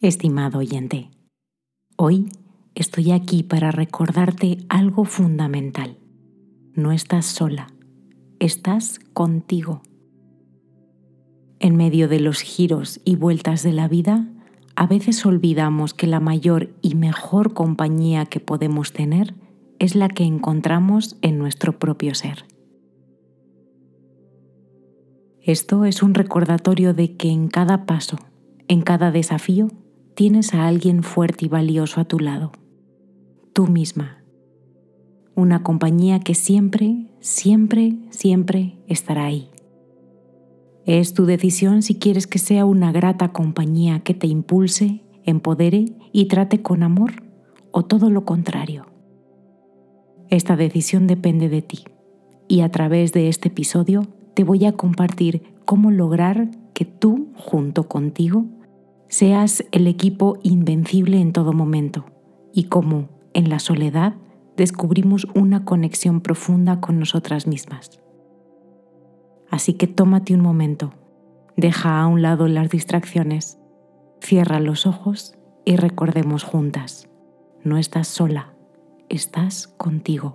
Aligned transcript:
Estimado 0.00 0.58
oyente, 0.58 1.08
hoy 1.96 2.28
estoy 2.74 3.12
aquí 3.12 3.42
para 3.42 3.70
recordarte 3.70 4.58
algo 4.68 5.04
fundamental. 5.04 5.96
No 6.74 6.92
estás 6.92 7.24
sola, 7.24 7.68
estás 8.38 8.98
contigo. 9.14 9.82
En 11.58 11.76
medio 11.76 12.08
de 12.08 12.20
los 12.20 12.40
giros 12.40 13.00
y 13.04 13.16
vueltas 13.16 13.62
de 13.62 13.72
la 13.72 13.88
vida, 13.88 14.28
a 14.76 14.86
veces 14.86 15.24
olvidamos 15.24 15.94
que 15.94 16.06
la 16.06 16.20
mayor 16.20 16.74
y 16.82 16.96
mejor 16.96 17.54
compañía 17.54 18.26
que 18.26 18.40
podemos 18.40 18.92
tener 18.92 19.34
es 19.78 19.94
la 19.94 20.08
que 20.08 20.24
encontramos 20.24 21.16
en 21.22 21.38
nuestro 21.38 21.78
propio 21.78 22.14
ser. 22.14 22.44
Esto 25.40 25.84
es 25.86 26.02
un 26.02 26.14
recordatorio 26.14 26.92
de 26.92 27.16
que 27.16 27.30
en 27.30 27.48
cada 27.48 27.86
paso, 27.86 28.18
en 28.68 28.82
cada 28.82 29.10
desafío, 29.10 29.70
tienes 30.14 30.54
a 30.54 30.66
alguien 30.66 31.02
fuerte 31.02 31.46
y 31.46 31.48
valioso 31.48 32.00
a 32.00 32.04
tu 32.04 32.18
lado, 32.18 32.52
tú 33.52 33.66
misma. 33.66 34.22
Una 35.34 35.64
compañía 35.64 36.20
que 36.20 36.34
siempre, 36.34 37.08
siempre, 37.20 37.96
siempre 38.10 38.78
estará 38.86 39.24
ahí. 39.24 39.50
Es 40.86 41.14
tu 41.14 41.26
decisión 41.26 41.82
si 41.82 41.96
quieres 41.96 42.26
que 42.26 42.38
sea 42.38 42.64
una 42.64 42.92
grata 42.92 43.32
compañía 43.32 44.00
que 44.00 44.14
te 44.14 44.28
impulse, 44.28 45.02
empodere 45.24 45.86
y 46.12 46.26
trate 46.26 46.62
con 46.62 46.82
amor 46.82 47.24
o 47.72 47.84
todo 47.84 48.10
lo 48.10 48.24
contrario. 48.24 48.86
Esta 50.30 50.56
decisión 50.56 51.06
depende 51.06 51.48
de 51.48 51.62
ti 51.62 51.84
y 52.46 52.60
a 52.60 52.70
través 52.70 53.12
de 53.12 53.28
este 53.28 53.48
episodio 53.48 54.06
te 54.34 54.44
voy 54.44 54.64
a 54.64 54.72
compartir 54.72 55.42
cómo 55.64 55.90
lograr 55.90 56.50
que 56.72 56.84
tú, 56.84 57.28
junto 57.34 57.88
contigo, 57.88 58.44
seas 59.08 59.64
el 59.72 59.86
equipo 59.86 60.38
invencible 60.42 61.20
en 61.20 61.32
todo 61.32 61.52
momento 61.52 62.06
y 62.52 62.64
cómo, 62.64 63.08
en 63.32 63.48
la 63.48 63.58
soledad, 63.58 64.14
descubrimos 64.56 65.26
una 65.34 65.64
conexión 65.64 66.20
profunda 66.20 66.80
con 66.80 66.98
nosotras 66.98 67.46
mismas. 67.46 68.00
Así 69.50 69.74
que 69.74 69.86
tómate 69.86 70.34
un 70.34 70.40
momento, 70.40 70.92
deja 71.56 72.00
a 72.00 72.06
un 72.06 72.22
lado 72.22 72.48
las 72.48 72.70
distracciones, 72.70 73.58
cierra 74.20 74.60
los 74.60 74.86
ojos 74.86 75.34
y 75.64 75.76
recordemos 75.76 76.44
juntas, 76.44 77.08
no 77.62 77.78
estás 77.78 78.08
sola, 78.08 78.54
estás 79.08 79.68
contigo. 79.68 80.34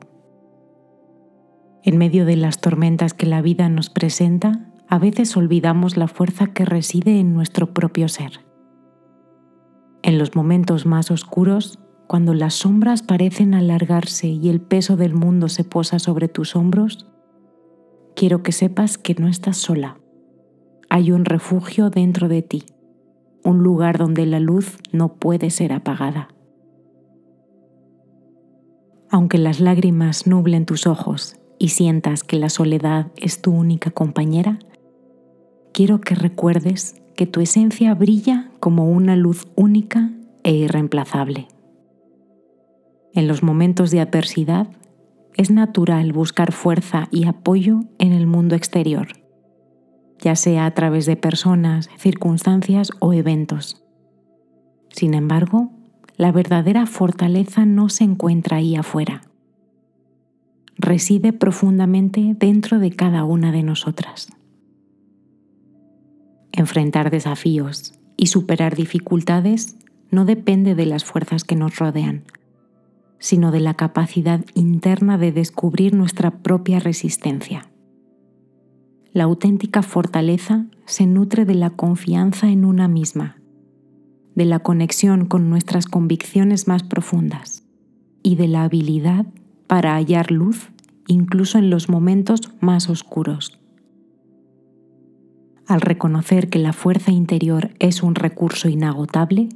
En 1.84 1.98
medio 1.98 2.26
de 2.26 2.36
las 2.36 2.60
tormentas 2.60 3.14
que 3.14 3.26
la 3.26 3.42
vida 3.42 3.70
nos 3.70 3.90
presenta, 3.90 4.72
a 4.88 5.00
veces 5.00 5.36
olvidamos 5.38 5.98
la 5.98 6.08
fuerza 6.08 6.48
que 6.48 6.66
reside 6.66 7.20
en 7.20 7.34
nuestro 7.34 7.74
propio 7.74 8.10
ser. 8.10 8.49
En 10.10 10.18
los 10.18 10.36
momentos 10.36 10.88
más 10.88 11.12
oscuros, 11.12 11.78
cuando 12.08 12.34
las 12.34 12.56
sombras 12.56 13.04
parecen 13.04 13.54
alargarse 13.54 14.26
y 14.26 14.50
el 14.50 14.60
peso 14.60 14.98
del 14.98 15.14
mundo 15.14 15.50
se 15.50 15.64
posa 15.64 16.00
sobre 16.00 16.28
tus 16.28 16.56
hombros, 16.56 17.06
quiero 18.16 18.42
que 18.42 18.52
sepas 18.52 18.98
que 18.98 19.14
no 19.14 19.28
estás 19.28 19.58
sola. 19.58 20.00
Hay 20.90 21.12
un 21.12 21.26
refugio 21.26 21.92
dentro 21.92 22.28
de 22.28 22.42
ti, 22.42 22.64
un 23.44 23.62
lugar 23.62 24.00
donde 24.00 24.26
la 24.26 24.40
luz 24.40 24.80
no 24.92 25.14
puede 25.14 25.52
ser 25.52 25.74
apagada. 25.74 26.30
Aunque 29.12 29.38
las 29.38 29.60
lágrimas 29.60 30.26
nublen 30.26 30.66
tus 30.66 30.88
ojos 30.88 31.36
y 31.60 31.68
sientas 31.68 32.24
que 32.24 32.38
la 32.38 32.50
soledad 32.50 33.12
es 33.16 33.44
tu 33.44 33.52
única 33.52 33.92
compañera, 33.92 34.58
quiero 35.72 36.02
que 36.02 36.16
recuerdes 36.16 37.00
que 37.16 37.28
tu 37.28 37.42
esencia 37.42 37.94
brilla 37.94 38.49
como 38.60 38.90
una 38.90 39.16
luz 39.16 39.48
única 39.56 40.12
e 40.44 40.54
irreemplazable. 40.54 41.48
En 43.14 43.28
los 43.28 43.44
momentos 43.44 43.92
de 43.92 44.00
adversidad, 44.00 44.68
es 45.36 45.52
natural 45.52 46.14
buscar 46.14 46.52
fuerza 46.52 47.08
y 47.12 47.26
apoyo 47.26 47.82
en 47.98 48.12
el 48.12 48.28
mundo 48.28 48.56
exterior, 48.56 49.08
ya 50.20 50.36
sea 50.36 50.66
a 50.66 50.72
través 50.72 51.06
de 51.06 51.16
personas, 51.16 51.90
circunstancias 51.98 52.92
o 53.00 53.14
eventos. 53.14 53.84
Sin 54.90 55.14
embargo, 55.14 55.72
la 56.18 56.32
verdadera 56.32 56.86
fortaleza 56.86 57.66
no 57.66 57.90
se 57.90 58.04
encuentra 58.04 58.58
ahí 58.58 58.76
afuera 58.76 59.22
reside 60.80 61.34
profundamente 61.34 62.36
dentro 62.40 62.80
de 62.80 62.92
cada 62.92 63.26
una 63.26 63.52
de 63.52 63.64
nosotras. 63.64 64.30
Enfrentar 66.54 67.12
desafíos 67.12 67.99
y 68.20 68.28
superar 68.28 68.76
dificultades 68.76 69.78
no 70.12 70.26
depende 70.26 70.76
de 70.76 70.86
las 70.86 71.06
fuerzas 71.06 71.46
que 71.46 71.56
nos 71.56 71.78
rodean, 71.78 72.24
sino 73.18 73.52
de 73.52 73.62
la 73.62 73.76
capacidad 73.76 74.44
interna 74.56 75.18
de 75.18 75.32
descubrir 75.32 75.96
nuestra 75.96 76.32
propia 76.40 76.80
resistencia. 76.80 77.70
La 79.14 79.24
auténtica 79.24 79.82
fortaleza 79.84 80.66
se 80.86 81.08
nutre 81.08 81.46
de 81.46 81.56
la 81.56 81.70
confianza 81.70 82.50
en 82.50 82.66
una 82.66 82.90
misma, 82.90 83.38
de 84.36 84.44
la 84.44 84.60
conexión 84.60 85.26
con 85.26 85.50
nuestras 85.50 85.86
convicciones 85.86 86.68
más 86.68 86.84
profundas 86.84 87.64
y 88.22 88.36
de 88.36 88.50
la 88.50 88.64
habilidad 88.64 89.28
para 89.68 89.96
hallar 89.96 90.30
luz 90.30 90.72
incluso 91.08 91.58
en 91.58 91.70
los 91.70 91.88
momentos 91.88 92.52
más 92.60 92.90
oscuros. 92.90 93.60
Al 95.68 95.82
reconocer 95.82 96.50
que 96.50 96.60
la 96.60 96.74
fuerza 96.74 97.12
interior 97.12 97.72
es 97.80 98.04
un 98.04 98.16
recurso 98.16 98.70
inagotable, 98.70 99.50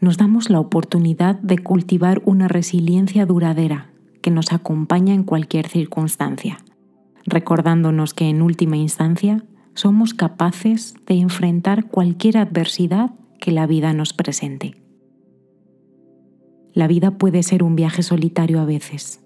nos 0.00 0.18
damos 0.18 0.50
la 0.50 0.60
oportunidad 0.60 1.36
de 1.36 1.58
cultivar 1.58 2.20
una 2.24 2.48
resiliencia 2.48 3.26
duradera 3.26 3.90
que 4.20 4.30
nos 4.30 4.52
acompaña 4.52 5.14
en 5.14 5.22
cualquier 5.22 5.68
circunstancia, 5.68 6.58
recordándonos 7.24 8.14
que 8.14 8.28
en 8.28 8.42
última 8.42 8.76
instancia 8.76 9.44
somos 9.74 10.14
capaces 10.14 10.94
de 11.06 11.14
enfrentar 11.14 11.88
cualquier 11.88 12.38
adversidad 12.38 13.10
que 13.40 13.50
la 13.50 13.66
vida 13.66 13.92
nos 13.92 14.12
presente. 14.12 14.76
La 16.72 16.86
vida 16.86 17.12
puede 17.12 17.42
ser 17.42 17.62
un 17.62 17.76
viaje 17.76 18.02
solitario 18.02 18.60
a 18.60 18.64
veces, 18.64 19.20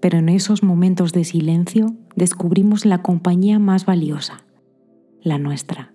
pero 0.00 0.18
en 0.18 0.28
esos 0.28 0.62
momentos 0.62 1.12
de 1.12 1.24
silencio 1.24 1.94
descubrimos 2.16 2.86
la 2.86 3.02
compañía 3.02 3.58
más 3.58 3.84
valiosa, 3.84 4.44
la 5.22 5.38
nuestra. 5.38 5.92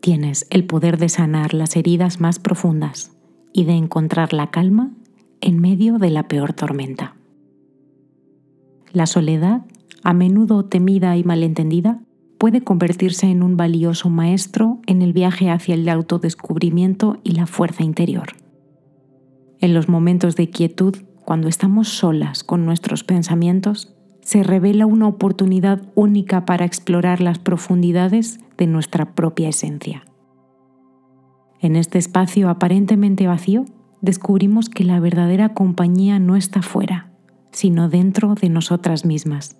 Tienes 0.00 0.46
el 0.50 0.66
poder 0.66 0.98
de 0.98 1.08
sanar 1.08 1.54
las 1.54 1.76
heridas 1.76 2.20
más 2.20 2.38
profundas 2.38 3.16
y 3.52 3.64
de 3.64 3.72
encontrar 3.72 4.32
la 4.32 4.50
calma 4.50 4.92
en 5.40 5.60
medio 5.60 5.98
de 5.98 6.10
la 6.10 6.28
peor 6.28 6.52
tormenta. 6.52 7.16
La 8.92 9.06
soledad, 9.06 9.62
a 10.02 10.12
menudo 10.12 10.64
temida 10.66 11.16
y 11.16 11.24
malentendida, 11.24 12.00
puede 12.38 12.62
convertirse 12.62 13.26
en 13.26 13.42
un 13.42 13.56
valioso 13.56 14.10
maestro 14.10 14.80
en 14.86 15.02
el 15.02 15.12
viaje 15.12 15.50
hacia 15.50 15.74
el 15.74 15.88
autodescubrimiento 15.88 17.18
y 17.24 17.32
la 17.32 17.46
fuerza 17.46 17.82
interior. 17.82 18.28
En 19.60 19.72
los 19.72 19.88
momentos 19.88 20.36
de 20.36 20.50
quietud, 20.50 20.94
cuando 21.24 21.48
estamos 21.48 21.88
solas 21.88 22.44
con 22.44 22.66
nuestros 22.66 23.02
pensamientos, 23.02 23.94
se 24.24 24.42
revela 24.42 24.86
una 24.86 25.06
oportunidad 25.06 25.82
única 25.94 26.46
para 26.46 26.64
explorar 26.64 27.20
las 27.20 27.38
profundidades 27.38 28.40
de 28.56 28.66
nuestra 28.66 29.14
propia 29.14 29.50
esencia. 29.50 30.04
En 31.60 31.76
este 31.76 31.98
espacio 31.98 32.48
aparentemente 32.48 33.26
vacío, 33.26 33.66
descubrimos 34.00 34.68
que 34.68 34.84
la 34.84 34.98
verdadera 34.98 35.50
compañía 35.50 36.18
no 36.18 36.36
está 36.36 36.62
fuera, 36.62 37.10
sino 37.52 37.88
dentro 37.88 38.34
de 38.34 38.48
nosotras 38.48 39.04
mismas. 39.04 39.56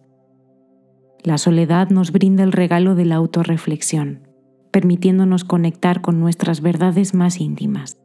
La 1.22 1.38
soledad 1.38 1.90
nos 1.90 2.10
brinda 2.10 2.42
el 2.42 2.52
regalo 2.52 2.94
de 2.94 3.04
la 3.04 3.16
autorreflexión, 3.16 4.28
permitiéndonos 4.70 5.44
conectar 5.44 6.00
con 6.00 6.20
nuestras 6.20 6.60
verdades 6.60 7.14
más 7.14 7.38
íntimas, 7.38 7.98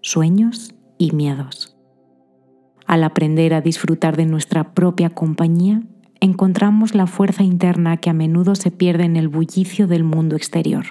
sueños 0.00 0.74
y 0.98 1.12
miedos. 1.12 1.76
Al 2.86 3.04
aprender 3.04 3.52
a 3.54 3.60
disfrutar 3.60 4.16
de 4.16 4.26
nuestra 4.26 4.74
propia 4.74 5.10
compañía, 5.10 5.82
encontramos 6.20 6.94
la 6.94 7.06
fuerza 7.06 7.42
interna 7.42 7.96
que 7.98 8.10
a 8.10 8.12
menudo 8.12 8.54
se 8.54 8.70
pierde 8.70 9.04
en 9.04 9.16
el 9.16 9.28
bullicio 9.28 9.86
del 9.86 10.04
mundo 10.04 10.36
exterior. 10.36 10.86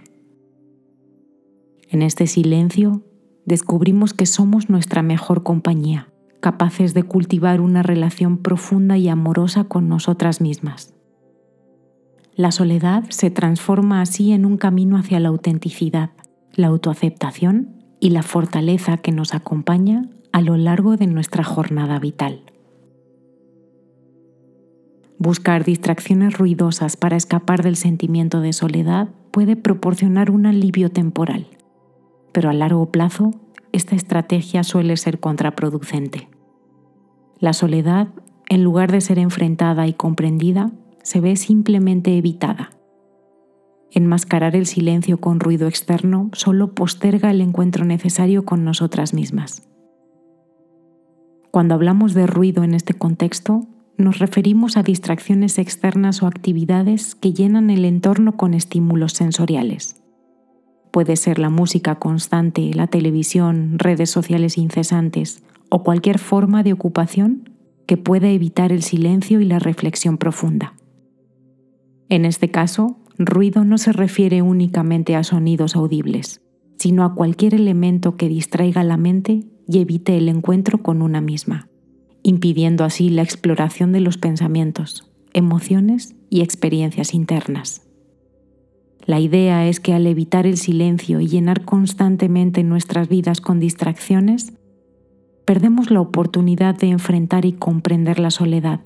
En 1.90 2.02
este 2.02 2.28
silencio 2.28 3.04
descubrimos 3.46 4.14
que 4.14 4.26
somos 4.26 4.70
nuestra 4.70 5.02
mejor 5.02 5.44
compañía, 5.44 6.10
capaces 6.42 6.94
de 6.94 7.04
cultivar 7.04 7.62
una 7.62 7.84
relación 7.84 8.38
profunda 8.38 8.98
y 8.98 9.08
amorosa 9.08 9.66
con 9.66 9.88
nosotras 9.88 10.42
mismas. 10.42 10.94
La 12.36 12.52
soledad 12.52 13.06
se 13.10 13.32
transforma 13.32 14.02
así 14.02 14.34
en 14.34 14.46
un 14.46 14.58
camino 14.58 14.98
hacia 14.98 15.20
la 15.20 15.30
autenticidad, 15.30 16.12
la 16.54 16.68
autoaceptación 16.68 17.84
y 18.00 18.10
la 18.10 18.24
fortaleza 18.24 18.98
que 18.98 19.12
nos 19.12 19.34
acompaña 19.34 20.10
a 20.34 20.42
lo 20.42 20.58
largo 20.58 20.98
de 20.98 21.08
nuestra 21.08 21.44
jornada 21.44 21.98
vital. 21.98 22.42
Buscar 25.18 25.64
distracciones 25.64 26.38
ruidosas 26.38 26.98
para 26.98 27.16
escapar 27.16 27.64
del 27.64 27.78
sentimiento 27.78 28.42
de 28.42 28.52
soledad 28.52 29.10
puede 29.32 29.56
proporcionar 29.56 30.30
un 30.30 30.46
alivio 30.46 30.92
temporal, 30.92 31.48
pero 32.34 32.50
a 32.50 32.54
largo 32.54 32.92
plazo 32.92 33.32
esta 33.72 33.96
estrategia 33.96 34.64
suele 34.64 34.98
ser 34.98 35.20
contraproducente. 35.20 36.30
La 37.40 37.54
soledad, 37.54 38.10
en 38.50 38.64
lugar 38.64 38.92
de 38.92 39.02
ser 39.02 39.20
enfrentada 39.20 39.88
y 39.88 39.94
comprendida, 39.94 40.72
se 41.02 41.22
ve 41.22 41.36
simplemente 41.36 42.18
evitada. 42.18 42.72
Enmascarar 43.92 44.56
el 44.56 44.66
silencio 44.66 45.20
con 45.20 45.40
ruido 45.40 45.68
externo 45.68 46.30
solo 46.34 46.74
posterga 46.74 47.32
el 47.32 47.40
encuentro 47.40 47.86
necesario 47.86 48.44
con 48.44 48.66
nosotras 48.66 49.14
mismas. 49.14 49.68
Cuando 51.52 51.74
hablamos 51.74 52.14
de 52.14 52.28
ruido 52.28 52.64
en 52.64 52.74
este 52.74 52.94
contexto, 52.94 53.68
nos 53.98 54.20
referimos 54.20 54.78
a 54.78 54.84
distracciones 54.84 55.58
externas 55.58 56.22
o 56.22 56.28
actividades 56.28 57.16
que 57.16 57.34
llenan 57.34 57.70
el 57.70 57.86
entorno 57.86 58.36
con 58.36 58.54
estímulos 58.54 59.14
sensoriales. 59.14 60.02
Puede 60.92 61.16
ser 61.16 61.40
la 61.40 61.50
música 61.50 61.96
constante, 61.96 62.72
la 62.74 62.88
televisión, 62.88 63.80
redes 63.80 64.10
sociales 64.10 64.58
incesantes 64.58 65.44
o 65.70 65.84
cualquier 65.84 66.20
forma 66.20 66.64
de 66.64 66.74
ocupación 66.74 67.50
que 67.86 67.98
pueda 67.98 68.30
evitar 68.30 68.72
el 68.72 68.82
silencio 68.82 69.42
y 69.42 69.46
la 69.46 69.60
reflexión 69.60 70.18
profunda. 70.18 70.74
En 72.10 72.26
este 72.26 72.50
caso, 72.50 72.98
ruido 73.18 73.64
no 73.64 73.78
se 73.78 73.92
refiere 73.92 74.42
únicamente 74.42 75.16
a 75.16 75.24
sonidos 75.24 75.76
audibles, 75.76 76.42
sino 76.78 77.04
a 77.04 77.14
cualquier 77.14 77.54
elemento 77.54 78.16
que 78.18 78.30
distraiga 78.30 78.84
la 78.84 78.98
mente 78.98 79.46
y 79.68 79.80
evite 79.80 80.18
el 80.18 80.30
encuentro 80.30 80.82
con 80.84 81.02
una 81.02 81.22
misma, 81.22 81.68
impidiendo 82.26 82.84
así 82.84 83.10
la 83.10 83.22
exploración 83.22 83.92
de 83.92 84.00
los 84.00 84.18
pensamientos, 84.18 85.08
emociones 85.34 86.16
y 86.32 86.42
experiencias 86.42 87.14
internas. 87.14 87.84
La 89.06 89.20
idea 89.20 89.68
es 89.68 89.80
que 89.80 89.94
al 89.94 90.08
evitar 90.08 90.48
el 90.48 90.58
silencio 90.58 91.20
y 91.20 91.28
llenar 91.28 91.66
constantemente 91.66 92.64
nuestras 92.64 93.10
vidas 93.10 93.42
con 93.42 93.60
distracciones, 93.60 94.54
perdemos 95.46 95.92
la 95.92 96.02
oportunidad 96.02 96.76
de 96.76 96.88
enfrentar 96.88 97.46
y 97.46 97.54
comprender 97.54 98.18
la 98.18 98.32
soledad, 98.32 98.80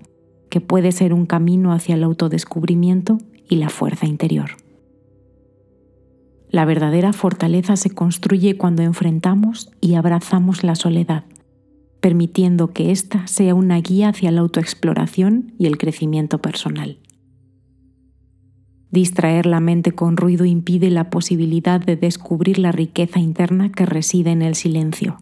que 0.50 0.60
puede 0.60 0.92
ser 0.92 1.14
un 1.14 1.26
camino 1.26 1.72
hacia 1.72 1.96
el 1.96 2.04
autodescubrimiento 2.04 3.20
y 3.48 3.56
la 3.56 3.70
fuerza 3.70 4.06
interior. 4.06 4.50
La 6.50 6.66
verdadera 6.66 7.14
fortaleza 7.14 7.78
se 7.78 7.92
construye 7.92 8.58
cuando 8.58 8.82
enfrentamos 8.82 9.72
y 9.80 9.94
abrazamos 9.94 10.66
la 10.66 10.76
soledad, 10.76 11.24
permitiendo 12.00 12.72
que 12.74 12.92
ésta 12.92 13.28
sea 13.28 13.56
una 13.56 13.80
guía 13.80 14.10
hacia 14.10 14.32
la 14.32 14.42
autoexploración 14.42 15.54
y 15.58 15.68
el 15.68 15.78
crecimiento 15.78 16.40
personal. 16.40 17.00
Distraer 18.92 19.46
la 19.46 19.60
mente 19.60 19.92
con 19.92 20.18
ruido 20.18 20.46
impide 20.46 20.90
la 20.90 21.10
posibilidad 21.10 21.80
de 21.80 21.96
descubrir 21.96 22.58
la 22.58 22.72
riqueza 22.72 23.20
interna 23.20 23.72
que 23.72 23.86
reside 23.86 24.32
en 24.32 24.42
el 24.42 24.56
silencio, 24.56 25.18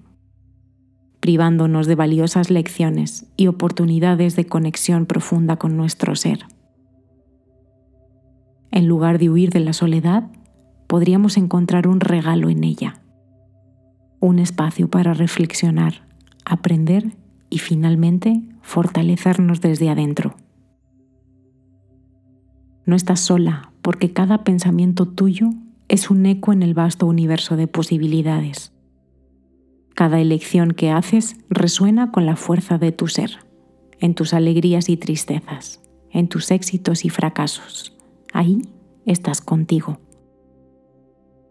privándonos 1.19 1.87
de 1.87 1.95
valiosas 1.95 2.49
lecciones 2.49 3.25
y 3.35 3.47
oportunidades 3.47 4.35
de 4.35 4.45
conexión 4.45 5.05
profunda 5.05 5.57
con 5.57 5.75
nuestro 5.75 6.15
ser. 6.15 6.45
En 8.71 8.87
lugar 8.87 9.19
de 9.19 9.29
huir 9.29 9.49
de 9.49 9.59
la 9.59 9.73
soledad, 9.73 10.29
podríamos 10.87 11.35
encontrar 11.35 11.87
un 11.87 11.99
regalo 11.99 12.49
en 12.49 12.63
ella, 12.63 13.01
un 14.21 14.39
espacio 14.39 14.89
para 14.89 15.13
reflexionar, 15.13 16.07
aprender 16.51 17.15
y 17.49 17.59
finalmente 17.59 18.43
fortalecernos 18.61 19.61
desde 19.61 19.89
adentro. 19.89 20.35
No 22.85 22.95
estás 22.95 23.19
sola 23.19 23.71
porque 23.81 24.13
cada 24.13 24.43
pensamiento 24.43 25.07
tuyo 25.07 25.49
es 25.87 26.09
un 26.09 26.25
eco 26.25 26.53
en 26.53 26.63
el 26.63 26.73
vasto 26.73 27.05
universo 27.05 27.55
de 27.55 27.67
posibilidades. 27.67 28.73
Cada 29.95 30.19
elección 30.19 30.71
que 30.71 30.91
haces 30.91 31.37
resuena 31.49 32.11
con 32.11 32.25
la 32.25 32.35
fuerza 32.35 32.77
de 32.77 32.91
tu 32.91 33.07
ser, 33.07 33.39
en 33.99 34.13
tus 34.13 34.33
alegrías 34.33 34.89
y 34.89 34.97
tristezas, 34.97 35.81
en 36.11 36.27
tus 36.27 36.51
éxitos 36.51 37.03
y 37.05 37.09
fracasos 37.09 37.97
ahí 38.37 38.61
estás 39.05 39.41
contigo. 39.41 39.99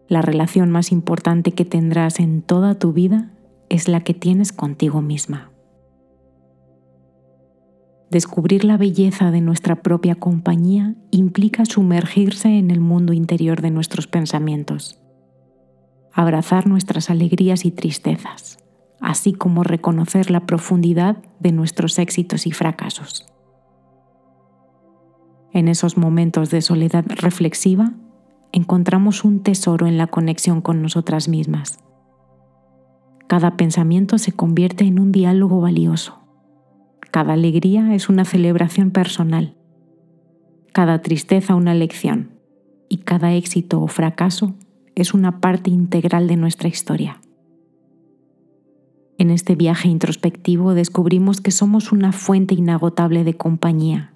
La 0.08 0.22
relación 0.22 0.70
más 0.70 0.92
importante 0.92 1.52
que 1.52 1.64
tendrás 1.64 2.20
en 2.20 2.42
toda 2.42 2.78
tu 2.78 2.92
vida 2.92 3.32
es 3.68 3.88
la 3.88 4.00
que 4.00 4.14
tienes 4.14 4.52
contigo 4.52 5.02
misma. 5.02 5.50
Descubrir 8.10 8.64
la 8.64 8.76
belleza 8.76 9.30
de 9.30 9.40
nuestra 9.40 9.82
propia 9.82 10.14
compañía 10.14 10.94
implica 11.10 11.64
sumergirse 11.64 12.48
en 12.56 12.70
el 12.70 12.80
mundo 12.80 13.12
interior 13.12 13.62
de 13.62 13.70
nuestros 13.70 14.06
pensamientos, 14.06 15.00
abrazar 16.12 16.68
nuestras 16.68 17.10
alegrías 17.10 17.64
y 17.64 17.72
tristezas, 17.72 18.58
así 19.00 19.32
como 19.32 19.64
reconocer 19.64 20.30
la 20.30 20.46
profundidad 20.46 21.16
de 21.40 21.52
nuestros 21.52 21.98
éxitos 21.98 22.46
y 22.46 22.52
fracasos. 22.52 23.26
En 25.52 25.68
esos 25.68 25.96
momentos 25.96 26.50
de 26.50 26.62
soledad 26.62 27.04
reflexiva, 27.08 27.94
encontramos 28.52 29.24
un 29.24 29.42
tesoro 29.42 29.86
en 29.86 29.98
la 29.98 30.06
conexión 30.06 30.60
con 30.60 30.80
nosotras 30.80 31.28
mismas. 31.28 31.78
Cada 33.26 33.56
pensamiento 33.56 34.18
se 34.18 34.32
convierte 34.32 34.84
en 34.84 34.98
un 34.98 35.12
diálogo 35.12 35.60
valioso. 35.60 36.20
Cada 37.10 37.32
alegría 37.32 37.94
es 37.94 38.08
una 38.08 38.24
celebración 38.24 38.90
personal. 38.90 39.56
Cada 40.72 41.02
tristeza 41.02 41.54
una 41.54 41.74
lección. 41.74 42.32
Y 42.88 42.98
cada 42.98 43.34
éxito 43.34 43.80
o 43.80 43.88
fracaso 43.88 44.54
es 44.94 45.12
una 45.14 45.40
parte 45.40 45.70
integral 45.70 46.28
de 46.28 46.36
nuestra 46.36 46.68
historia. 46.68 47.20
En 49.18 49.30
este 49.30 49.56
viaje 49.56 49.88
introspectivo 49.88 50.74
descubrimos 50.74 51.40
que 51.40 51.50
somos 51.50 51.90
una 51.90 52.12
fuente 52.12 52.54
inagotable 52.54 53.24
de 53.24 53.34
compañía 53.34 54.12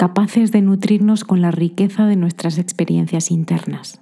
capaces 0.00 0.50
de 0.50 0.62
nutrirnos 0.62 1.24
con 1.24 1.42
la 1.42 1.50
riqueza 1.50 2.06
de 2.06 2.16
nuestras 2.16 2.56
experiencias 2.56 3.30
internas. 3.30 3.99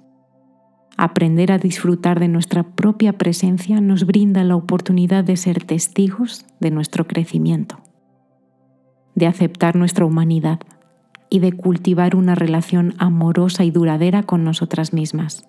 Aprender 1.01 1.53
a 1.53 1.57
disfrutar 1.57 2.19
de 2.19 2.27
nuestra 2.27 2.63
propia 2.63 3.13
presencia 3.13 3.79
nos 3.79 4.05
brinda 4.05 4.43
la 4.43 4.57
oportunidad 4.57 5.23
de 5.23 5.37
ser 5.37 5.63
testigos 5.63 6.45
de 6.59 6.71
nuestro 6.71 7.07
crecimiento, 7.07 7.79
de 9.15 9.25
aceptar 9.25 9.77
nuestra 9.77 10.03
humanidad 10.03 10.59
y 11.29 11.39
de 11.39 11.53
cultivar 11.53 12.17
una 12.17 12.35
relación 12.35 12.95
amorosa 12.97 13.63
y 13.63 13.71
duradera 13.71 14.23
con 14.23 14.43
nosotras 14.43 14.91
mismas, 14.91 15.47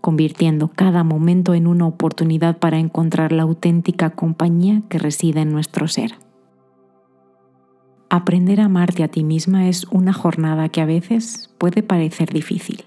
convirtiendo 0.00 0.72
cada 0.74 1.04
momento 1.04 1.54
en 1.54 1.68
una 1.68 1.86
oportunidad 1.86 2.58
para 2.58 2.80
encontrar 2.80 3.30
la 3.30 3.44
auténtica 3.44 4.10
compañía 4.10 4.82
que 4.88 4.98
reside 4.98 5.42
en 5.42 5.52
nuestro 5.52 5.86
ser. 5.86 6.14
Aprender 8.10 8.60
a 8.60 8.64
amarte 8.64 9.04
a 9.04 9.08
ti 9.08 9.22
misma 9.22 9.68
es 9.68 9.84
una 9.92 10.12
jornada 10.12 10.68
que 10.68 10.80
a 10.80 10.84
veces 10.84 11.54
puede 11.58 11.84
parecer 11.84 12.32
difícil, 12.32 12.86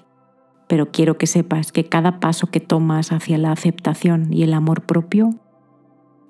pero 0.70 0.92
quiero 0.92 1.18
que 1.18 1.26
sepas 1.26 1.72
que 1.72 1.86
cada 1.86 2.20
paso 2.20 2.52
que 2.52 2.60
tomas 2.60 3.12
hacia 3.12 3.40
la 3.40 3.52
aceptación 3.52 4.32
y 4.32 4.44
el 4.44 4.54
amor 4.54 4.84
propio 4.84 5.32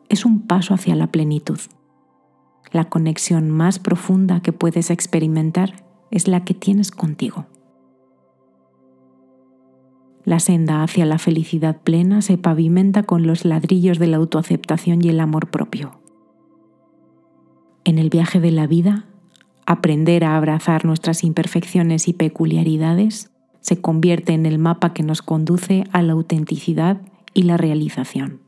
es 0.08 0.24
un 0.24 0.48
paso 0.48 0.74
hacia 0.74 0.96
la 0.96 1.08
plenitud. 1.08 1.60
La 2.72 2.86
conexión 2.86 3.50
más 3.50 3.79
profunda 3.79 4.39
que 4.39 4.53
puedes 4.53 4.91
experimentar 4.91 5.84
es 6.10 6.29
la 6.29 6.46
que 6.46 6.53
tienes 6.53 6.89
contigo. 6.89 7.48
La 10.24 10.39
senda 10.39 10.84
hacia 10.84 11.05
la 11.05 11.17
felicidad 11.17 11.81
plena 11.81 12.22
se 12.22 12.38
pavimenta 12.38 13.03
con 13.03 13.27
los 13.27 13.43
ladrillos 13.43 14.00
de 14.00 14.08
la 14.08 14.17
autoaceptación 14.17 15.03
y 15.03 15.10
el 15.10 15.19
amor 15.19 15.50
propio. 15.50 16.00
En 17.84 18.00
el 18.00 18.10
viaje 18.10 18.39
de 18.39 18.51
la 18.51 18.67
vida, 18.67 19.05
aprender 19.65 20.24
a 20.24 20.38
abrazar 20.38 20.86
nuestras 20.86 21.25
imperfecciones 21.25 22.08
y 22.08 22.13
peculiaridades 22.13 23.28
se 23.61 23.81
convierte 23.81 24.33
en 24.33 24.45
el 24.45 24.59
mapa 24.59 24.93
que 24.93 25.03
nos 25.03 25.21
conduce 25.21 25.83
a 25.91 26.01
la 26.01 26.13
autenticidad 26.13 27.01
y 27.33 27.43
la 27.43 27.57
realización. 27.57 28.41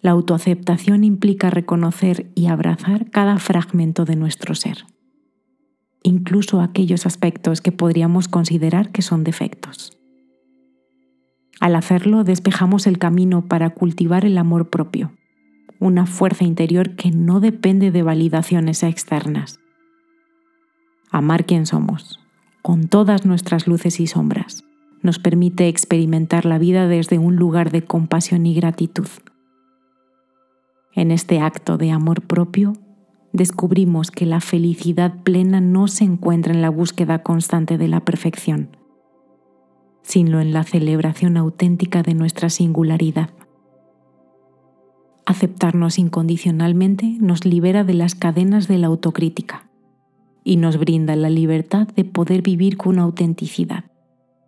La 0.00 0.10
autoaceptación 0.10 1.04
implica 1.04 1.50
reconocer 1.50 2.30
y 2.34 2.46
abrazar 2.46 3.10
cada 3.10 3.38
fragmento 3.38 4.04
de 4.04 4.16
nuestro 4.16 4.54
ser, 4.54 4.84
incluso 6.02 6.60
aquellos 6.60 7.06
aspectos 7.06 7.60
que 7.60 7.72
podríamos 7.72 8.28
considerar 8.28 8.92
que 8.92 9.02
son 9.02 9.24
defectos. 9.24 9.96
Al 11.60 11.76
hacerlo, 11.76 12.24
despejamos 12.24 12.86
el 12.86 12.98
camino 12.98 13.46
para 13.46 13.70
cultivar 13.70 14.24
el 14.24 14.36
amor 14.36 14.68
propio 14.68 15.12
una 15.84 16.06
fuerza 16.06 16.44
interior 16.44 16.96
que 16.96 17.10
no 17.10 17.40
depende 17.40 17.90
de 17.90 18.02
validaciones 18.02 18.82
externas. 18.82 19.60
Amar 21.10 21.44
quien 21.44 21.66
somos, 21.66 22.20
con 22.64 22.88
todas 22.88 23.26
nuestras 23.26 23.66
luces 23.66 24.00
y 24.00 24.06
sombras, 24.06 24.64
nos 25.02 25.18
permite 25.18 25.68
experimentar 25.68 26.46
la 26.46 26.56
vida 26.56 26.88
desde 26.88 27.18
un 27.18 27.36
lugar 27.36 27.70
de 27.70 27.84
compasión 27.84 28.46
y 28.46 28.54
gratitud. 28.54 29.06
En 30.94 31.10
este 31.10 31.40
acto 31.40 31.76
de 31.76 31.90
amor 31.90 32.22
propio, 32.22 32.72
descubrimos 33.34 34.10
que 34.10 34.24
la 34.24 34.40
felicidad 34.40 35.12
plena 35.24 35.60
no 35.60 35.88
se 35.88 36.04
encuentra 36.04 36.54
en 36.54 36.62
la 36.62 36.70
búsqueda 36.70 37.22
constante 37.22 37.76
de 37.76 37.86
la 37.86 38.00
perfección, 38.00 38.78
sino 40.00 40.40
en 40.40 40.54
la 40.54 40.64
celebración 40.64 41.36
auténtica 41.36 42.02
de 42.02 42.14
nuestra 42.14 42.48
singularidad. 42.48 43.28
Aceptarnos 45.26 45.98
incondicionalmente 45.98 47.14
nos 47.20 47.44
libera 47.44 47.84
de 47.84 47.92
las 47.92 48.14
cadenas 48.14 48.68
de 48.68 48.78
la 48.78 48.86
autocrítica 48.86 49.68
y 50.44 50.56
nos 50.56 50.76
brinda 50.76 51.16
la 51.16 51.30
libertad 51.30 51.88
de 51.88 52.04
poder 52.04 52.42
vivir 52.42 52.76
con 52.76 52.98
autenticidad, 52.98 53.84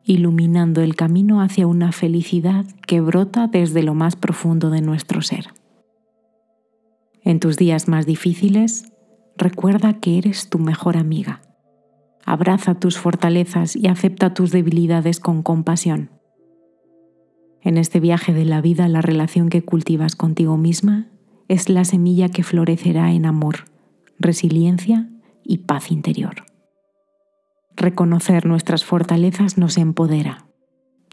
iluminando 0.04 0.82
el 0.82 0.94
camino 0.94 1.40
hacia 1.40 1.66
una 1.66 1.90
felicidad 1.90 2.66
que 2.86 3.00
brota 3.00 3.46
desde 3.46 3.82
lo 3.82 3.94
más 3.94 4.14
profundo 4.14 4.68
de 4.70 4.82
nuestro 4.82 5.22
ser. 5.22 5.46
En 7.22 7.40
tus 7.40 7.56
días 7.56 7.88
más 7.88 8.04
difíciles, 8.06 8.92
recuerda 9.36 9.94
que 9.94 10.18
eres 10.18 10.48
tu 10.50 10.58
mejor 10.58 10.96
amiga. 10.96 11.40
Abraza 12.24 12.74
tus 12.74 12.98
fortalezas 12.98 13.74
y 13.74 13.88
acepta 13.88 14.34
tus 14.34 14.52
debilidades 14.52 15.18
con 15.18 15.42
compasión. 15.42 16.10
En 17.62 17.78
este 17.78 17.98
viaje 17.98 18.32
de 18.32 18.44
la 18.44 18.60
vida, 18.60 18.86
la 18.86 19.00
relación 19.00 19.48
que 19.48 19.62
cultivas 19.62 20.14
contigo 20.14 20.56
misma 20.56 21.08
es 21.48 21.68
la 21.68 21.84
semilla 21.84 22.28
que 22.28 22.42
florecerá 22.42 23.12
en 23.12 23.26
amor, 23.26 23.64
resiliencia 24.18 25.08
y 25.46 25.58
paz 25.58 25.90
interior. 25.90 26.44
Reconocer 27.76 28.46
nuestras 28.46 28.84
fortalezas 28.84 29.58
nos 29.58 29.76
empodera, 29.76 30.46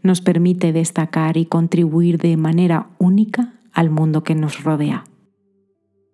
nos 0.02 0.20
permite 0.20 0.72
destacar 0.72 1.36
y 1.36 1.46
contribuir 1.46 2.18
de 2.18 2.36
manera 2.36 2.90
única 2.98 3.54
al 3.72 3.90
mundo 3.90 4.24
que 4.24 4.34
nos 4.34 4.62
rodea. 4.62 5.04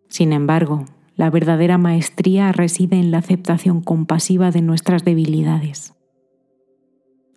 Sin 0.09 0.33
embargo, 0.33 0.87
la 1.17 1.31
verdadera 1.31 1.77
maestría 1.77 2.51
reside 2.53 2.97
en 2.97 3.11
la 3.11 3.19
aceptación 3.19 3.83
compasiva 3.83 4.51
de 4.51 4.63
nuestras 4.63 5.05
debilidades. 5.05 5.95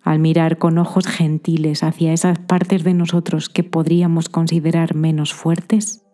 Al 0.02 0.18
mirar 0.18 0.58
con 0.58 0.78
ojos 0.78 1.06
gentiles 1.06 1.82
hacia 1.82 2.12
esas 2.12 2.38
partes 2.38 2.84
de 2.84 2.94
nosotros 2.94 3.48
que 3.48 3.62
podríamos 3.64 4.28
considerar 4.28 4.94
menos 4.94 5.34
fuertes, 5.34 6.04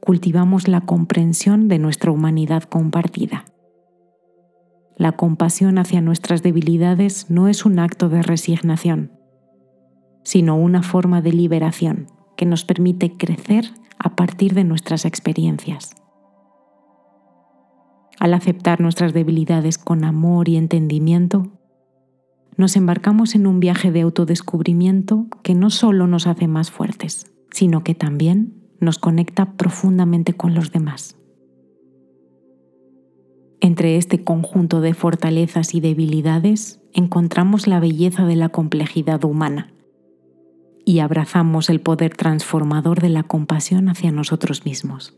cultivamos 0.00 0.68
la 0.68 0.82
comprensión 0.82 1.68
de 1.68 1.78
nuestra 1.78 2.10
humanidad 2.10 2.64
compartida. 2.64 3.44
La 4.96 5.12
compasión 5.12 5.78
hacia 5.78 6.00
nuestras 6.00 6.42
debilidades 6.42 7.28
no 7.28 7.48
es 7.48 7.64
un 7.64 7.78
acto 7.78 8.08
de 8.08 8.22
resignación, 8.22 9.12
sino 10.22 10.56
una 10.56 10.82
forma 10.82 11.20
de 11.20 11.32
liberación 11.32 12.06
que 12.36 12.46
nos 12.46 12.64
permite 12.64 13.16
crecer 13.16 13.70
a 13.98 14.14
partir 14.14 14.54
de 14.54 14.64
nuestras 14.64 15.04
experiencias. 15.04 15.94
Al 18.20 18.34
aceptar 18.34 18.80
nuestras 18.80 19.12
debilidades 19.12 19.78
con 19.78 20.04
amor 20.04 20.48
y 20.48 20.56
entendimiento, 20.56 21.52
nos 22.56 22.76
embarcamos 22.76 23.34
en 23.34 23.48
un 23.48 23.58
viaje 23.58 23.90
de 23.90 24.02
autodescubrimiento 24.02 25.26
que 25.42 25.54
no 25.54 25.70
solo 25.70 26.06
nos 26.06 26.28
hace 26.28 26.46
más 26.46 26.70
fuertes, 26.70 27.32
sino 27.50 27.82
que 27.82 27.96
también 27.96 28.54
nos 28.80 28.98
conecta 28.98 29.54
profundamente 29.54 30.34
con 30.34 30.54
los 30.54 30.70
demás. 30.70 31.16
Entre 33.64 33.96
este 33.96 34.22
conjunto 34.22 34.82
de 34.82 34.92
fortalezas 34.92 35.74
y 35.74 35.80
debilidades 35.80 36.82
encontramos 36.92 37.66
la 37.66 37.80
belleza 37.80 38.26
de 38.26 38.36
la 38.36 38.50
complejidad 38.50 39.24
humana 39.24 39.72
y 40.84 40.98
abrazamos 40.98 41.70
el 41.70 41.80
poder 41.80 42.14
transformador 42.14 43.00
de 43.00 43.08
la 43.08 43.22
compasión 43.22 43.88
hacia 43.88 44.12
nosotros 44.12 44.66
mismos. 44.66 45.16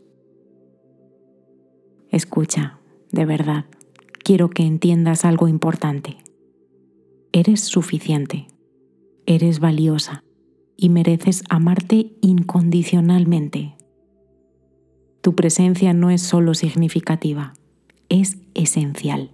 Escucha, 2.09 2.79
de 3.11 3.25
verdad, 3.25 3.65
quiero 4.23 4.49
que 4.49 4.63
entiendas 4.63 5.25
algo 5.25 5.49
importante. 5.49 6.15
Eres 7.33 7.59
suficiente, 7.59 8.47
eres 9.25 9.59
valiosa 9.59 10.23
y 10.77 10.87
mereces 10.87 11.43
amarte 11.49 12.13
incondicionalmente. 12.21 13.75
Tu 15.19 15.35
presencia 15.35 15.91
no 15.91 16.11
es 16.11 16.21
solo 16.21 16.53
significativa, 16.53 17.53
es 18.09 18.37
esencial. 18.53 19.31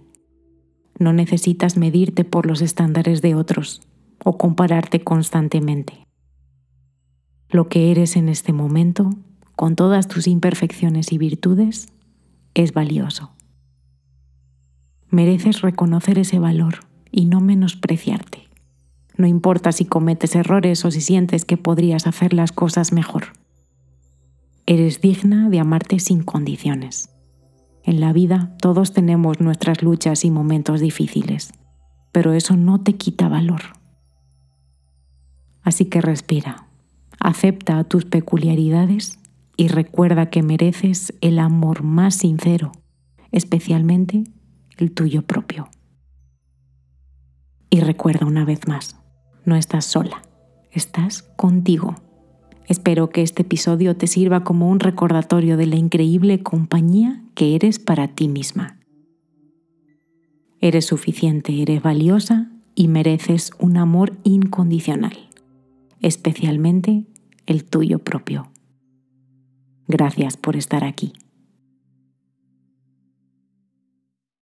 No 0.98 1.12
necesitas 1.12 1.76
medirte 1.76 2.24
por 2.24 2.46
los 2.46 2.62
estándares 2.62 3.22
de 3.22 3.34
otros 3.34 3.82
o 4.22 4.38
compararte 4.38 5.00
constantemente. 5.00 6.06
Lo 7.48 7.68
que 7.68 7.90
eres 7.90 8.16
en 8.16 8.28
este 8.28 8.52
momento, 8.52 9.10
con 9.56 9.76
todas 9.76 10.08
tus 10.08 10.26
imperfecciones 10.26 11.12
y 11.12 11.18
virtudes, 11.18 11.88
es 12.54 12.72
valioso. 12.72 13.32
Mereces 15.10 15.60
reconocer 15.60 16.18
ese 16.18 16.38
valor 16.38 16.80
y 17.10 17.26
no 17.26 17.40
menospreciarte. 17.40 18.48
No 19.16 19.28
importa 19.28 19.70
si 19.70 19.84
cometes 19.84 20.34
errores 20.34 20.84
o 20.84 20.90
si 20.90 21.00
sientes 21.00 21.44
que 21.44 21.56
podrías 21.56 22.08
hacer 22.08 22.32
las 22.34 22.50
cosas 22.50 22.92
mejor. 22.92 23.34
Eres 24.66 25.00
digna 25.00 25.48
de 25.50 25.60
amarte 25.60 26.00
sin 26.00 26.24
condiciones. 26.24 27.13
En 27.84 28.00
la 28.00 28.14
vida 28.14 28.56
todos 28.60 28.94
tenemos 28.94 29.40
nuestras 29.40 29.82
luchas 29.82 30.24
y 30.24 30.30
momentos 30.30 30.80
difíciles, 30.80 31.52
pero 32.12 32.32
eso 32.32 32.56
no 32.56 32.80
te 32.80 32.94
quita 32.94 33.28
valor. 33.28 33.60
Así 35.62 35.84
que 35.84 36.00
respira, 36.00 36.66
acepta 37.20 37.84
tus 37.84 38.06
peculiaridades 38.06 39.18
y 39.56 39.68
recuerda 39.68 40.30
que 40.30 40.42
mereces 40.42 41.12
el 41.20 41.38
amor 41.38 41.82
más 41.82 42.14
sincero, 42.14 42.72
especialmente 43.32 44.24
el 44.78 44.92
tuyo 44.92 45.22
propio. 45.22 45.68
Y 47.68 47.80
recuerda 47.80 48.24
una 48.24 48.46
vez 48.46 48.66
más, 48.66 48.96
no 49.44 49.56
estás 49.56 49.84
sola, 49.84 50.22
estás 50.70 51.22
contigo. 51.22 51.96
Espero 52.66 53.10
que 53.10 53.20
este 53.20 53.42
episodio 53.42 53.94
te 53.94 54.06
sirva 54.06 54.42
como 54.42 54.70
un 54.70 54.80
recordatorio 54.80 55.58
de 55.58 55.66
la 55.66 55.76
increíble 55.76 56.42
compañía 56.42 57.23
que 57.34 57.54
eres 57.54 57.78
para 57.78 58.08
ti 58.08 58.28
misma. 58.28 58.78
Eres 60.60 60.86
suficiente, 60.86 61.60
eres 61.60 61.82
valiosa 61.82 62.50
y 62.74 62.88
mereces 62.88 63.50
un 63.58 63.76
amor 63.76 64.16
incondicional, 64.24 65.16
especialmente 66.00 67.04
el 67.46 67.64
tuyo 67.64 67.98
propio. 67.98 68.50
Gracias 69.86 70.36
por 70.36 70.56
estar 70.56 70.84
aquí. 70.84 71.12